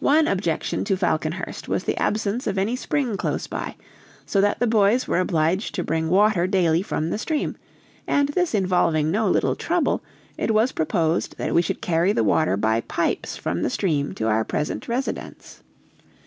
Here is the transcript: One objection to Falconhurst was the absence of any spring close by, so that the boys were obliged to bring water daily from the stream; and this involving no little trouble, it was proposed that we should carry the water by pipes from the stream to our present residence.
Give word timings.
One 0.00 0.26
objection 0.26 0.82
to 0.84 0.96
Falconhurst 0.96 1.68
was 1.68 1.84
the 1.84 1.98
absence 1.98 2.46
of 2.46 2.56
any 2.56 2.74
spring 2.74 3.18
close 3.18 3.46
by, 3.46 3.74
so 4.24 4.40
that 4.40 4.60
the 4.60 4.66
boys 4.66 5.06
were 5.06 5.18
obliged 5.20 5.74
to 5.74 5.84
bring 5.84 6.08
water 6.08 6.46
daily 6.46 6.80
from 6.80 7.10
the 7.10 7.18
stream; 7.18 7.54
and 8.06 8.30
this 8.30 8.54
involving 8.54 9.10
no 9.10 9.28
little 9.28 9.54
trouble, 9.54 10.02
it 10.38 10.52
was 10.52 10.72
proposed 10.72 11.36
that 11.36 11.54
we 11.54 11.60
should 11.60 11.82
carry 11.82 12.14
the 12.14 12.24
water 12.24 12.56
by 12.56 12.80
pipes 12.80 13.36
from 13.36 13.60
the 13.60 13.68
stream 13.68 14.14
to 14.14 14.26
our 14.26 14.42
present 14.42 14.88
residence. 14.88 15.62